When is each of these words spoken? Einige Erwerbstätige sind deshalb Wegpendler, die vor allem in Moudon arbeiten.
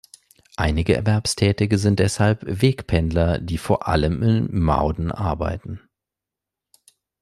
Einige 0.55 0.95
Erwerbstätige 0.95 1.77
sind 1.77 1.99
deshalb 1.99 2.41
Wegpendler, 2.47 3.37
die 3.37 3.59
vor 3.59 3.87
allem 3.87 4.23
in 4.23 4.59
Moudon 4.59 5.11
arbeiten. 5.11 5.79